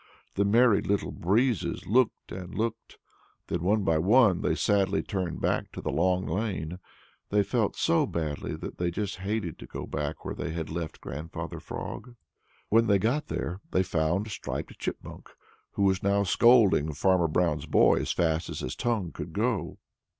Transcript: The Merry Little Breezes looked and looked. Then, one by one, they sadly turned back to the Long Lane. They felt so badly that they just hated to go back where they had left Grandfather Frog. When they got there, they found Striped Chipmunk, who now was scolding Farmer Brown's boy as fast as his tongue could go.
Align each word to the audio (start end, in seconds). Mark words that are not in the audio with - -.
The 0.33 0.45
Merry 0.45 0.81
Little 0.81 1.11
Breezes 1.11 1.85
looked 1.85 2.31
and 2.31 2.55
looked. 2.55 2.97
Then, 3.49 3.61
one 3.61 3.83
by 3.83 3.99
one, 3.99 4.41
they 4.41 4.55
sadly 4.55 5.03
turned 5.03 5.39
back 5.41 5.71
to 5.73 5.79
the 5.79 5.91
Long 5.91 6.25
Lane. 6.25 6.79
They 7.29 7.43
felt 7.43 7.75
so 7.75 8.07
badly 8.07 8.55
that 8.55 8.79
they 8.79 8.89
just 8.89 9.17
hated 9.17 9.59
to 9.59 9.67
go 9.67 9.85
back 9.85 10.25
where 10.25 10.33
they 10.33 10.49
had 10.53 10.71
left 10.71 11.01
Grandfather 11.01 11.59
Frog. 11.59 12.15
When 12.69 12.87
they 12.87 12.97
got 12.97 13.27
there, 13.27 13.61
they 13.69 13.83
found 13.83 14.29
Striped 14.31 14.75
Chipmunk, 14.79 15.29
who 15.73 15.95
now 16.01 16.21
was 16.21 16.31
scolding 16.31 16.91
Farmer 16.95 17.27
Brown's 17.27 17.67
boy 17.67 17.99
as 17.99 18.11
fast 18.11 18.49
as 18.49 18.61
his 18.61 18.75
tongue 18.75 19.11
could 19.11 19.33
go. 19.33 19.77